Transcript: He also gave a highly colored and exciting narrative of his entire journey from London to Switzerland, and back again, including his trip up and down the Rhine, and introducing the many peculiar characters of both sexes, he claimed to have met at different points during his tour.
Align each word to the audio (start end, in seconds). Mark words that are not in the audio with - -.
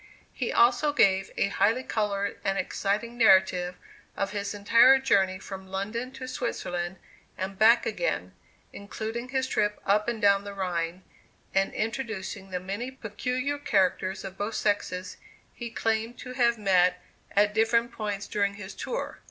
He 0.33 0.51
also 0.51 0.93
gave 0.93 1.29
a 1.37 1.49
highly 1.49 1.83
colored 1.83 2.39
and 2.43 2.57
exciting 2.57 3.19
narrative 3.19 3.75
of 4.17 4.31
his 4.31 4.55
entire 4.55 4.97
journey 4.97 5.37
from 5.37 5.67
London 5.67 6.11
to 6.13 6.27
Switzerland, 6.27 6.97
and 7.37 7.55
back 7.59 7.85
again, 7.85 8.33
including 8.73 9.29
his 9.29 9.45
trip 9.47 9.79
up 9.85 10.07
and 10.07 10.19
down 10.19 10.43
the 10.43 10.55
Rhine, 10.55 11.03
and 11.53 11.71
introducing 11.75 12.49
the 12.49 12.59
many 12.59 12.89
peculiar 12.89 13.59
characters 13.59 14.23
of 14.23 14.39
both 14.39 14.55
sexes, 14.55 15.17
he 15.53 15.69
claimed 15.69 16.17
to 16.17 16.33
have 16.33 16.57
met 16.57 16.99
at 17.35 17.53
different 17.53 17.91
points 17.91 18.25
during 18.25 18.55
his 18.55 18.73
tour. 18.73 19.19